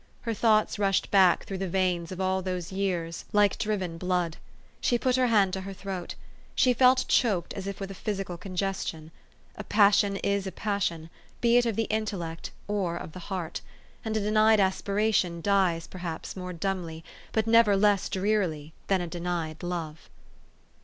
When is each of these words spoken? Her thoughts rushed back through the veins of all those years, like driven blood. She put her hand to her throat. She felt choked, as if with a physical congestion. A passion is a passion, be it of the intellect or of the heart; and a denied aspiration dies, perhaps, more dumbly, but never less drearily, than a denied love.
Her 0.21 0.33
thoughts 0.33 0.79
rushed 0.79 1.11
back 1.11 1.43
through 1.45 1.59
the 1.59 1.69
veins 1.69 2.11
of 2.11 2.19
all 2.19 2.41
those 2.41 2.71
years, 2.71 3.23
like 3.33 3.59
driven 3.59 3.99
blood. 3.99 4.37
She 4.79 4.97
put 4.97 5.15
her 5.15 5.27
hand 5.27 5.53
to 5.53 5.61
her 5.61 5.73
throat. 5.73 6.15
She 6.55 6.73
felt 6.73 7.05
choked, 7.07 7.53
as 7.53 7.67
if 7.67 7.79
with 7.79 7.91
a 7.91 7.93
physical 7.93 8.35
congestion. 8.35 9.11
A 9.57 9.63
passion 9.63 10.15
is 10.17 10.47
a 10.47 10.51
passion, 10.51 11.11
be 11.39 11.55
it 11.57 11.67
of 11.67 11.75
the 11.75 11.83
intellect 11.83 12.49
or 12.67 12.97
of 12.97 13.11
the 13.11 13.19
heart; 13.29 13.61
and 14.03 14.17
a 14.17 14.19
denied 14.19 14.59
aspiration 14.59 15.39
dies, 15.39 15.85
perhaps, 15.85 16.35
more 16.35 16.51
dumbly, 16.51 17.03
but 17.31 17.45
never 17.45 17.77
less 17.77 18.09
drearily, 18.09 18.73
than 18.87 19.01
a 19.01 19.07
denied 19.07 19.61
love. 19.61 20.09